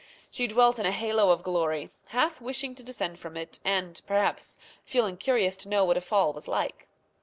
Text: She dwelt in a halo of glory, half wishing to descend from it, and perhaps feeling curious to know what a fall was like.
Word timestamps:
She 0.31 0.47
dwelt 0.47 0.79
in 0.79 0.87
a 0.87 0.91
halo 0.91 1.29
of 1.29 1.43
glory, 1.43 1.91
half 2.07 2.41
wishing 2.41 2.73
to 2.73 2.81
descend 2.81 3.19
from 3.19 3.37
it, 3.37 3.59
and 3.63 4.01
perhaps 4.07 4.57
feeling 4.83 5.15
curious 5.15 5.55
to 5.57 5.69
know 5.69 5.85
what 5.85 5.95
a 5.95 6.01
fall 6.01 6.33
was 6.33 6.47
like. 6.47 6.87